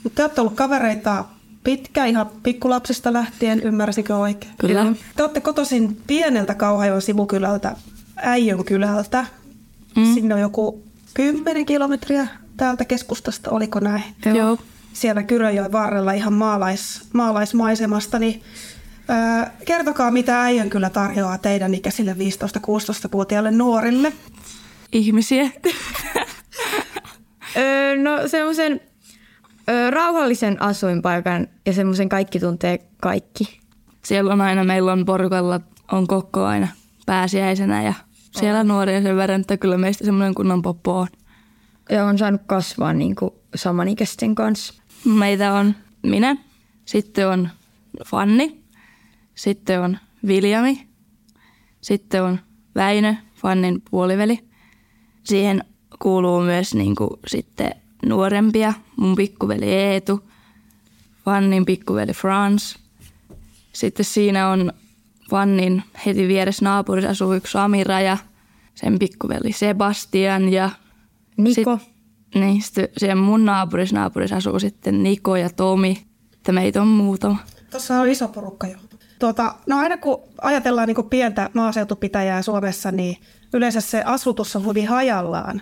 [0.03, 1.25] Mutta te olette ollut kavereita
[1.63, 4.53] pitkä, ihan pikkulapsesta lähtien, ymmärsikö oikein?
[4.57, 4.93] Kyllä.
[5.15, 7.75] Te olette kotoisin pieneltä Kauhajoen sivukylältä,
[8.15, 9.25] Äijön kylältä.
[9.95, 10.13] Mm.
[10.13, 10.83] Sinne on joku
[11.13, 14.03] 10 kilometriä täältä keskustasta, oliko näin?
[14.25, 14.36] Joo.
[14.36, 14.57] Joo.
[14.97, 18.41] Siellä Kyrönjoen varrella ihan maalais, maalaismaisemasta, niin
[19.10, 24.13] öö, kertokaa, mitä Äijön kyllä tarjoaa teidän ikäisille 15-16-vuotiaille nuorille.
[24.91, 25.49] Ihmisiä.
[27.57, 28.81] öö, no semmoisen
[29.69, 33.60] öö, rauhallisen asuinpaikan ja semmoisen kaikki tuntee kaikki.
[34.05, 35.60] Siellä on aina, meillä on porukalla,
[35.91, 36.67] on kokko aina
[37.05, 37.93] pääsiäisenä ja
[38.31, 41.07] siellä on nuoria sen verran, että kyllä meistä semmoinen kunnon poppo on.
[41.89, 44.87] Ja on saanut kasvaa niin kuin samanikäisten kanssa.
[45.05, 46.36] Meitä on minä,
[46.86, 47.49] sitten on
[48.05, 48.63] Fanni,
[49.36, 50.88] sitten on Viljami,
[51.81, 52.39] sitten on
[52.75, 54.39] Väinö, Fannin puoliveli.
[55.23, 55.63] Siihen
[55.99, 57.71] kuuluu myös niin kuin sitten
[58.05, 60.29] nuorempia, mun pikkuveli Eetu,
[61.25, 62.79] Fannin pikkuveli Frans.
[63.73, 64.73] Sitten siinä on
[65.29, 68.17] Fannin heti vieressä naapurissa asuu yksi Amira ja
[68.75, 70.69] sen pikkuveli Sebastian ja
[71.38, 71.77] Niko.
[71.77, 71.96] Sit,
[72.35, 76.03] niin, sitten siellä mun naapurissa naapurissa asuu sitten Niko ja Tomi.
[76.33, 77.37] Että meitä on muutama.
[77.71, 78.77] Tuossa on iso porukka jo.
[79.19, 83.17] Tuota, no aina kun ajatellaan niin pientä maaseutupitäjää Suomessa, niin
[83.53, 85.61] yleensä se asutus on hyvin hajallaan.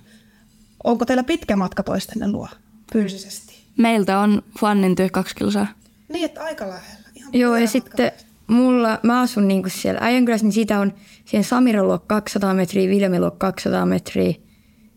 [0.83, 2.47] Onko teillä pitkä matka toistenne luo
[2.93, 3.55] fyysisesti?
[3.77, 5.67] Meiltä on Fannin työ kaksi kilsaa.
[6.13, 7.09] Niin, että aika lähellä.
[7.15, 7.71] Ihan Joo, ja matka.
[7.71, 8.11] sitten
[8.47, 10.93] mulla, mä asun niinku siellä Äijänkylässä, niin siitä on
[11.25, 14.33] siihen Samiran luo 200 metriä, Viljamin luo 200 metriä.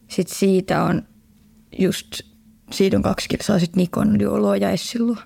[0.09, 1.03] Sitten siitä on
[1.79, 2.21] just,
[2.71, 5.17] siitä on kaksi kilsaa sitten Nikon luo ja Essin luo.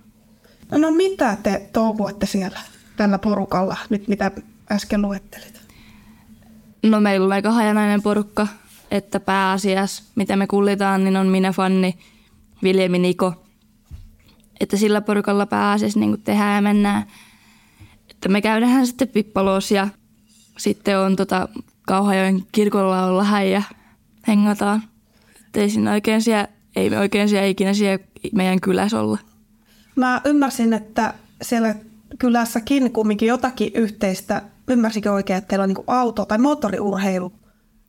[0.70, 2.60] No, no mitä te touhuatte siellä
[2.96, 4.30] tällä porukalla, nyt mitä
[4.72, 5.62] äsken luettelit?
[6.82, 8.46] No meillä on aika hajanainen porukka,
[8.90, 11.98] että pääasiassa, mitä me kullitaan, niin on minä, Fanni,
[12.62, 13.44] Viljemi, Niko.
[14.60, 17.06] Että sillä porukalla pääasiassa niin tehdään ja mennään.
[18.10, 19.88] Että me käydään sitten Pippalos ja
[20.58, 21.48] sitten on tota
[21.86, 23.62] Kauhajoen kirkolla olla ja
[24.28, 24.82] hengataan.
[25.52, 29.18] Että ei, siinä oikein siellä, ei me oikein siellä ikinä siellä meidän kylässä olla.
[29.96, 31.74] Mä ymmärsin, että siellä
[32.18, 34.42] kylässäkin kumminkin jotakin yhteistä.
[34.68, 37.32] Ymmärsikö oikein, että teillä on niin auto tai moottoriurheilu?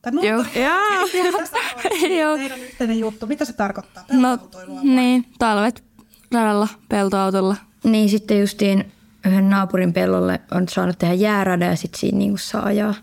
[0.02, 0.42] Tai Joo.
[0.42, 1.58] moottori- Tästä
[2.04, 2.36] on Joo.
[2.36, 3.26] teidän yhteinen juttu.
[3.26, 4.04] Mitä se tarkoittaa?
[4.12, 4.38] No
[4.82, 5.84] niin, talvet
[6.32, 7.56] radalla, peltoautolla.
[7.84, 8.92] Niin sitten justiin
[9.26, 12.94] yhden naapurin pellolle on saanut tehdä jäärada ja sitten siinä niinku saa ajaa.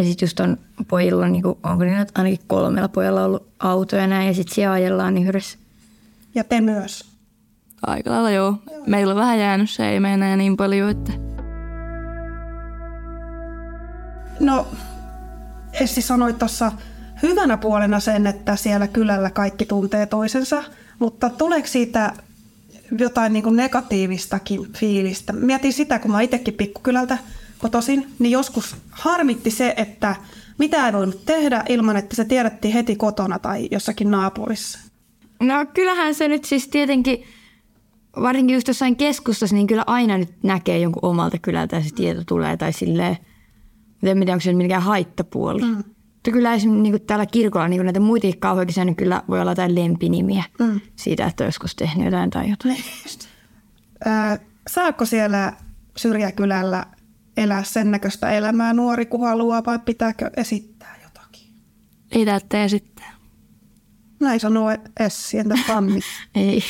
[0.00, 0.56] Ja sitten just on
[0.88, 5.18] pojilla, niinku, onko niin, että ainakin kolmella pojalla ollut autoja näin ja sitten siellä ajellaan
[5.18, 5.58] yhdessä.
[6.34, 7.04] Ja te myös.
[7.86, 8.54] Aika lailla joo.
[8.86, 11.12] Meillä on vähän jäänyt se, ei mene enää niin paljon, että
[14.40, 14.66] No,
[15.72, 16.72] Essi sanoi tuossa
[17.22, 20.64] hyvänä puolena sen, että siellä kylällä kaikki tuntee toisensa,
[20.98, 22.12] mutta tuleeko siitä
[22.98, 25.32] jotain niin kuin negatiivistakin fiilistä?
[25.32, 27.18] Mietin sitä, kun mä itsekin pikkukylältä
[27.60, 30.16] kotosin, niin joskus harmitti se, että
[30.58, 34.78] mitä ei voinut tehdä ilman, että se tiedettiin heti kotona tai jossakin naapurissa.
[35.40, 37.24] No kyllähän se nyt siis tietenkin,
[38.22, 42.22] varsinkin just jossain keskustassa, niin kyllä aina nyt näkee jonkun omalta kylältä ja se tieto
[42.26, 43.16] tulee tai silleen,
[44.02, 45.62] en tiedä onko se mikään haittapuoli.
[45.62, 45.84] Mm.
[46.14, 49.74] Mutta kyllä esimerkiksi niin täällä kirkolla niin näitä muitakin kauheakin niin kyllä voi olla jotain
[49.74, 50.80] lempinimiä mm.
[50.96, 52.84] siitä, että on joskus tehnyt jotain tai jotain.
[54.04, 54.38] Ää,
[54.70, 55.52] saako siellä
[55.96, 56.86] syrjäkylällä
[57.40, 61.52] elää sen näköistä elämää nuori, kun haluaa, vai pitääkö esittää jotakin?
[62.12, 63.10] ei täyttä esittää.
[64.20, 66.00] Näin sanoo Essi, entä Fanni?
[66.34, 66.62] Ei.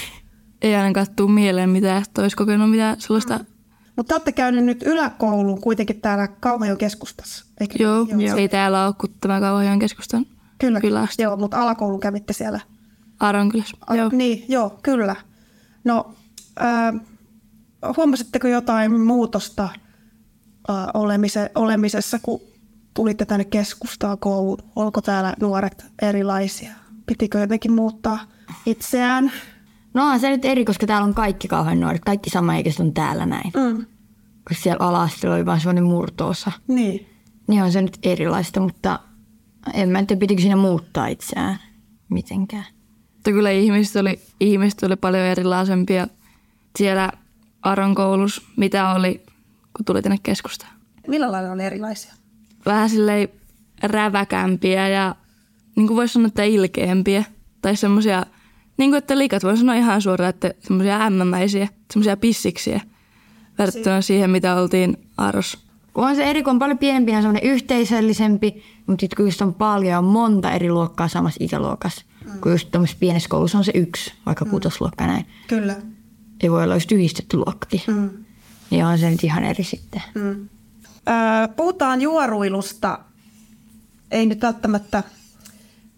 [0.63, 3.41] Ei ainakaan tuu mieleen mitään, että olisi kokenut mitään sellaista.
[3.97, 7.75] Mutta te olette käyneet nyt yläkouluun kuitenkin täällä Kauhajoen keskustassa, eikö?
[7.83, 8.37] Joo, joo.
[8.37, 10.27] ei täällä ole kuin tämä Kauhajoen keskustan
[10.59, 11.23] Kyllä, kylästä.
[11.23, 12.61] joo, mutta alakoulun kävitte siellä.
[13.21, 13.77] Aronkylässä.
[13.87, 14.11] A, Joo.
[14.13, 15.17] Niin, joo, kyllä.
[15.85, 16.15] No,
[16.63, 17.01] äh,
[17.97, 19.69] huomasitteko jotain muutosta
[21.55, 22.41] olemisessa, kun
[22.95, 24.59] tulitte tänne keskustaan kouluun?
[24.77, 26.73] Olko täällä nuoret erilaisia?
[27.07, 28.19] Pitikö jotenkin muuttaa
[28.67, 29.33] itseään?
[29.95, 32.05] No on se nyt eri, koska täällä on kaikki kauhean nuoret.
[32.05, 33.53] Kaikki samanikäiset on täällä näin.
[33.57, 33.87] Mm.
[34.49, 36.53] Koska siellä ala oli vain sellainen murtoosa.
[36.69, 37.07] Niin.
[37.49, 39.01] Niin on se nyt erilaista, mutta
[39.75, 41.59] en mä tiedä, pitikö siinä muuttaa itseään
[42.09, 42.65] mitenkään.
[43.15, 46.07] Mutta kyllä ihmiset oli, ihmiset oli paljon erilaisempia
[46.79, 47.13] siellä
[47.63, 49.23] Aron koulussa, mitä oli,
[49.81, 50.73] kun tuli tänne keskustaan.
[51.09, 52.15] Millä lailla on erilaisia?
[52.67, 53.29] Vähän silleen
[53.83, 55.15] räväkämpiä ja
[55.77, 57.25] niin kuin voisi sanoa, että ilkeämpiä.
[57.63, 58.27] Tai semmoisia,
[58.77, 62.81] niin kuin että liikat voi sanoa ihan suoraan, että semmoisia ämmämäisiä, semmoisia pissiksiä.
[63.59, 65.59] Verrattuna siihen, mitä oltiin Aros.
[65.95, 69.43] Kun on se eri, kun on paljon pienempi, on semmoinen yhteisöllisempi, mutta sitten kun just
[69.43, 72.41] on paljon on monta eri luokkaa samassa ikäluokassa, mm.
[72.41, 74.51] kun just tuommoisessa pienessä koulussa on se yksi, vaikka mm.
[74.51, 75.27] kutosluokka näin.
[75.47, 75.77] Kyllä.
[76.43, 77.81] Ei voi olla just yhdistetty luokkakin.
[77.87, 78.11] Mm.
[78.71, 80.03] Niin on se nyt ihan eri sitten.
[80.15, 80.49] Mm.
[81.09, 82.99] Öö, puhutaan juoruilusta,
[84.11, 85.03] ei nyt välttämättä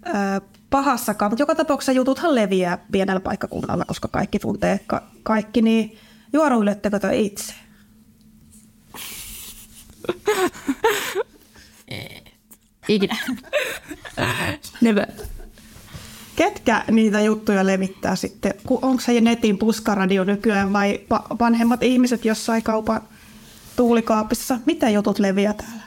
[0.06, 5.98] öö, pahassakaan, mutta joka tapauksessa jututhan leviää pienellä paikkakunnalla, koska kaikki tuntee ka- kaikki, niin
[6.32, 7.54] juoruiletteko te itse?
[12.88, 13.16] Ikinä.
[14.80, 15.06] Never.
[16.36, 18.54] Ketkä niitä juttuja levittää sitten?
[18.70, 21.00] Onko se netin puskaradio nykyään vai
[21.40, 23.00] vanhemmat ihmiset jossain kaupan
[23.76, 24.58] tuulikaapissa?
[24.66, 25.82] Mitä jutut leviää täällä?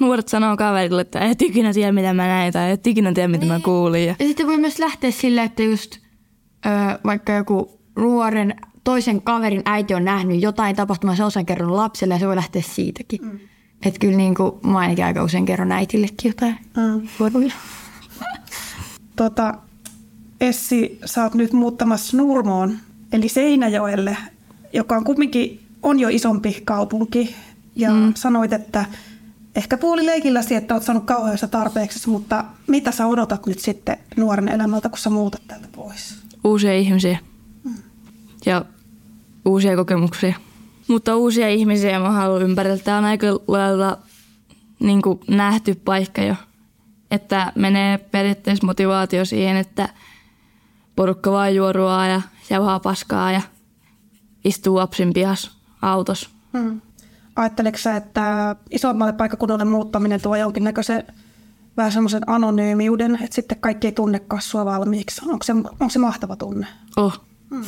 [0.00, 3.44] Nuoret sanoo kaverille, että et ikinä tiedä mitä mä näin tai et ikinä tiedä mitä
[3.44, 3.52] niin.
[3.52, 4.06] mä kuulin.
[4.06, 4.14] Ja...
[4.18, 5.96] ja sitten voi myös lähteä sillä, että just
[6.66, 12.14] ö, vaikka joku nuoren toisen kaverin äiti on nähnyt jotain tapahtumaa, se on kerronut lapselle
[12.14, 13.20] ja se voi lähteä siitäkin.
[13.22, 13.38] Mm.
[13.84, 17.08] Että kyllä niin kuin, mä ainakin aika usein kerron äitillekin jotain mm.
[19.16, 19.54] tota,
[20.40, 22.78] Essi, sä oot nyt muuttamassa Nurmoon,
[23.12, 24.16] eli Seinäjoelle,
[24.72, 27.34] joka on kumminkin on jo isompi kaupunki.
[27.76, 28.12] Ja mm.
[28.14, 28.84] sanoit, että
[29.56, 34.48] ehkä puoli leikilläsi, että oot saanut kauheassa tarpeeksi, mutta mitä sä odotat nyt sitten nuoren
[34.48, 36.18] elämältä, kun sä muutat täältä pois?
[36.44, 37.18] Uusia ihmisiä.
[37.64, 37.74] Mm.
[38.46, 38.64] Ja
[39.44, 40.34] uusia kokemuksia.
[40.88, 42.78] Mutta uusia ihmisiä mä haluan ympärillä.
[42.78, 43.98] Tämä on aika lailla
[44.80, 46.34] niin nähty paikka jo.
[47.10, 49.88] Että menee periaatteessa motivaatio siihen, että
[50.98, 53.40] porukka vaan juoruaa ja jauhaa paskaa ja
[54.44, 55.50] istuu apsin pihas
[55.82, 56.30] autossa.
[56.58, 56.80] Hmm.
[57.36, 61.04] Ajatteleeko sä, että isommalle paikkakunnalle muuttaminen tuo jonkinnäköisen
[61.76, 65.22] vähän semmoisen anonyymiuden, että sitten kaikki ei tunne sua valmiiksi?
[65.26, 66.66] Onko se, onko se mahtava tunne?
[66.96, 67.20] Oh.
[67.50, 67.64] Hmm.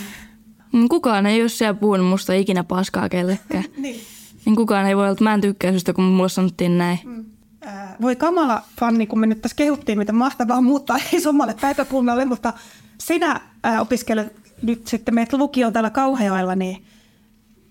[0.73, 3.65] Mm, kukaan ei ole siellä puhunut musta ikinä paskaa kellekään.
[3.77, 4.01] niin.
[4.45, 6.99] niin kukaan ei voi olla, että mä en tykkää sitä, kun mulle sanottiin näin.
[7.05, 7.25] Mm.
[7.67, 12.53] Äh, voi kamala fanni, kun me nyt tässä kehuttiin, miten mahtavaa muuttaa isommalle päiväkunnalle, mutta
[12.99, 16.85] sinä äh, opiskelet nyt sitten meitä lukioon täällä Kauhajoella, niin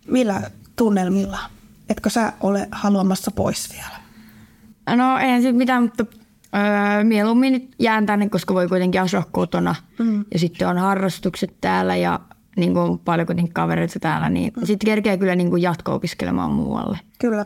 [0.07, 0.41] millä
[0.75, 1.39] tunnelmilla?
[1.89, 3.99] Etkö sä ole haluamassa pois vielä?
[4.95, 6.05] No ei sitten mitään, mutta
[6.55, 9.75] öö, mieluummin nyt jään tänne, koska voi kuitenkin asua kotona.
[9.99, 10.25] Mm.
[10.33, 12.19] Ja sitten on harrastukset täällä ja
[12.55, 14.65] niin kuin paljon kuitenkin kavereita täällä, niin mm.
[14.65, 16.99] sitten kerkeä kyllä niin kuin jatko-opiskelemaan muualle.
[17.19, 17.45] Kyllä.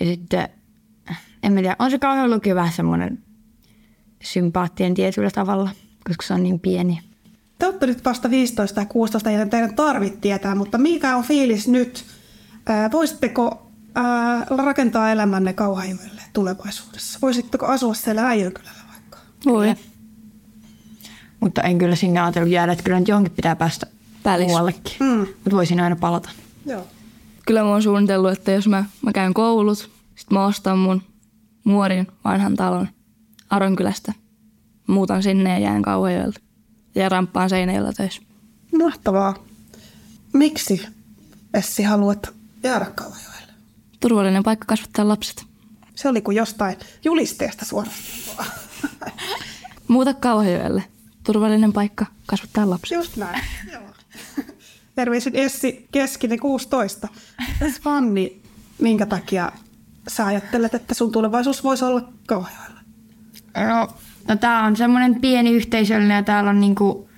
[0.00, 0.48] Ja sitten,
[1.46, 3.18] en mä tiedä, on se kauhean vähän semmoinen
[4.22, 5.70] sympaattien tietyllä tavalla,
[6.06, 7.00] koska se on niin pieni.
[7.58, 11.68] Te olette nyt vasta 15 tai 16 ja teidän tarvit tietää, mutta mikä on fiilis
[11.68, 12.04] nyt?
[12.92, 17.18] Voisitteko ää, rakentaa elämänne Kauhajoelle tulevaisuudessa?
[17.22, 19.18] Voisitteko asua siellä Äijönkylällä vaikka?
[19.46, 19.74] Voi.
[21.40, 23.86] Mutta en kyllä sinne ajatellut jäädä, että kyllä nyt johonkin pitää päästä
[24.24, 24.46] Välis.
[24.46, 24.96] muuallekin.
[25.00, 25.18] Mm.
[25.18, 26.30] Mutta voisin aina palata.
[26.66, 26.86] Joo.
[27.46, 31.02] Kyllä mä oon suunnitellut, että jos mä, mä käyn koulut, sit mä ostan mun
[31.66, 32.88] muorin vanhan talon
[33.50, 34.12] Aronkylästä.
[34.86, 36.40] Muutan sinne ja jään Kauhajoelta.
[36.94, 38.22] Ja ramppaan Seinäjoella töissä.
[38.78, 39.34] Mahtavaa.
[40.32, 40.86] Miksi
[41.54, 43.52] Essi haluat jäädä Kauhajoelle?
[44.00, 45.44] Turvallinen paikka kasvattaa lapset.
[45.94, 48.46] Se oli kuin jostain julisteesta suorastaan.
[49.88, 50.84] Muuta Kauhajoelle.
[51.24, 52.96] Turvallinen paikka kasvattaa lapset.
[52.96, 53.44] Just näin.
[54.94, 57.08] Terveisin Essi Keskinen 16.
[57.82, 58.42] Fanni,
[58.78, 59.52] minkä takia
[60.08, 62.80] sä ajattelet, että sun tulevaisuus voisi olla Kauhajoella?
[63.56, 63.88] No,
[64.28, 67.08] no tää on semmoinen pieni yhteisöllinen ja täällä on niinku,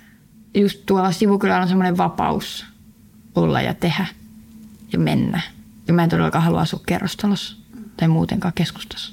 [0.55, 2.67] just tuolla sivukylällä on semmoinen vapaus
[3.35, 4.07] olla ja tehdä
[4.93, 5.41] ja mennä.
[5.89, 7.57] Ja mä en todellakaan halua asua kerrostalossa
[7.97, 9.13] tai muutenkaan keskustassa.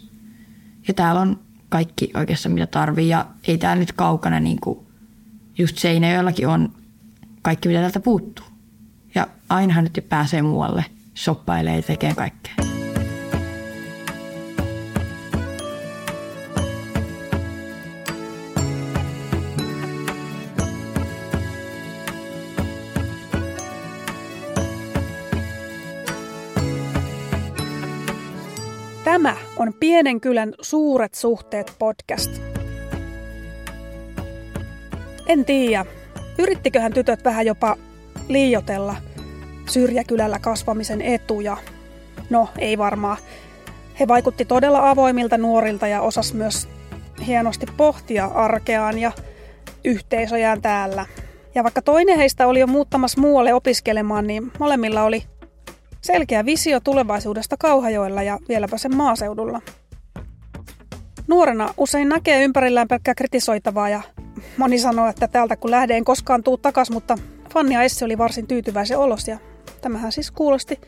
[0.87, 4.79] Ja täällä on kaikki oikeastaan mitä tarvii ja ei täällä nyt kaukana niin kuin
[5.57, 6.73] just Seinäjoellakin on
[7.41, 8.45] kaikki mitä täältä puuttuu.
[9.15, 10.85] Ja ainahan nyt pääsee muualle,
[11.15, 12.64] shoppailee ja tekee kaikkea.
[29.67, 32.41] On Pienen kylän Suuret suhteet podcast.
[35.27, 35.85] En tiedä,
[36.37, 37.77] yrittiköhän tytöt vähän jopa
[38.27, 38.95] liiotella
[39.69, 41.57] syrjäkylällä kasvamisen etuja.
[42.29, 43.17] No, ei varmaan.
[43.99, 46.67] He vaikutti todella avoimilta nuorilta ja osas myös
[47.27, 49.11] hienosti pohtia arkeaan ja
[49.85, 51.05] yhteisöjään täällä.
[51.55, 55.23] Ja vaikka toinen heistä oli jo muuttamassa muualle opiskelemaan, niin molemmilla oli
[56.05, 59.61] selkeä visio tulevaisuudesta Kauhajoella ja vieläpä sen maaseudulla.
[61.27, 64.01] Nuorena usein näkee ympärillään pelkkää kritisoitavaa ja
[64.57, 67.17] moni sanoo, että täältä kun lähden en koskaan tuu takas, mutta
[67.53, 69.37] Fanni ja Essi oli varsin tyytyväisen olos ja
[69.81, 70.81] tämähän siis kuulosti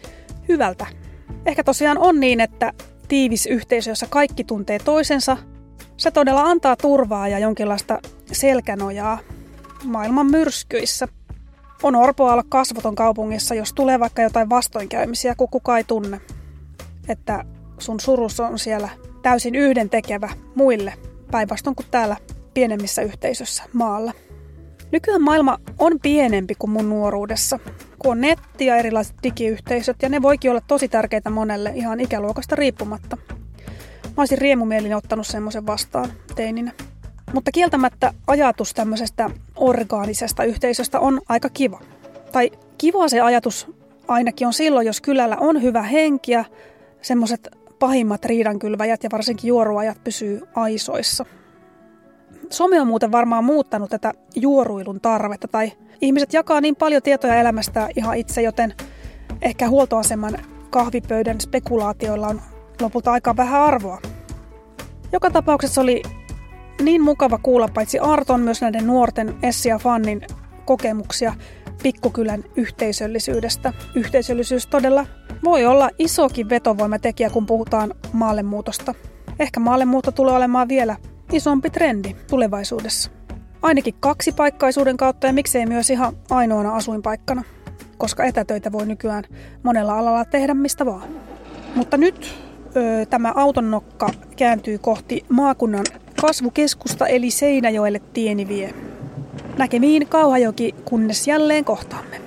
[0.48, 0.86] hyvältä.
[1.46, 2.74] Ehkä tosiaan on niin, että
[3.08, 5.38] tiivis yhteisö, jossa kaikki tuntee toisensa,
[5.98, 8.00] se todella antaa turvaa ja jonkinlaista
[8.32, 9.20] selkänojaa
[9.84, 11.08] maailman myrskyissä.
[11.84, 16.22] On orpoa olla kasvoton kaupungissa, jos tulee vaikka jotain vastoinkäymisiä, kun kukaan ei tunne.
[17.08, 17.46] Että
[17.80, 18.90] sun surus on siellä
[19.22, 20.94] täysin yhdentekevä muille,
[21.32, 22.18] päinvastoin kuin täällä
[22.54, 24.14] pienemmissä yhteisössä maalla.
[24.92, 27.60] Nykyään maailma on pienempi kuin mun nuoruudessa,
[28.00, 32.56] kun on netti ja erilaiset digiyhteisöt, ja ne voikin olla tosi tärkeitä monelle ihan ikäluokasta
[32.56, 33.18] riippumatta.
[34.04, 36.72] Mä olisin riemumielin ottanut semmoisen vastaan teininä.
[37.34, 41.80] Mutta kieltämättä ajatus tämmöisestä orgaanisesta yhteisöstä on aika kiva.
[42.32, 43.68] Tai kiva se ajatus
[44.08, 46.46] ainakin on silloin, jos kylällä on hyvä henki ja
[47.02, 47.48] semmoiset
[47.80, 51.26] pahimmat riidankylväjät ja varsinkin juoruajat pysyy aisoissa.
[52.50, 55.72] Some on muuten varmaan muuttanut tätä juoruilun tarvetta tai
[56.02, 58.74] ihmiset jakaa niin paljon tietoja elämästä ihan itse, joten
[59.42, 60.38] ehkä huoltoaseman
[60.70, 62.42] kahvipöydän spekulaatioilla on
[62.82, 64.02] lopulta aika vähän arvoa.
[65.12, 66.02] Joka tapauksessa oli
[66.82, 70.22] niin mukava kuulla paitsi Arton myös näiden nuorten Essi ja Fannin
[70.66, 71.34] kokemuksia
[71.84, 73.74] pikkukylän yhteisöllisyydestä.
[73.96, 75.06] Yhteisöllisyys todella
[75.44, 78.96] voi olla isokin vetovoimatekijä, kun puhutaan maallemuutosta.
[79.40, 80.96] Ehkä maallemuutto tulee olemaan vielä
[81.34, 83.12] isompi trendi tulevaisuudessa.
[83.62, 87.44] Ainakin kaksi paikkaisuuden kautta ja miksei myös ihan ainoana asuinpaikkana,
[87.98, 89.24] koska etätöitä voi nykyään
[89.64, 91.10] monella alalla tehdä mistä vaan.
[91.76, 92.36] Mutta nyt
[92.76, 95.86] ö, tämä autonnokka kääntyy kohti maakunnan
[96.22, 98.74] kasvukeskusta eli Seinäjoelle tieni vie.
[99.58, 102.27] Näkemiin Kauhajoki, kunnes jälleen kohtaamme.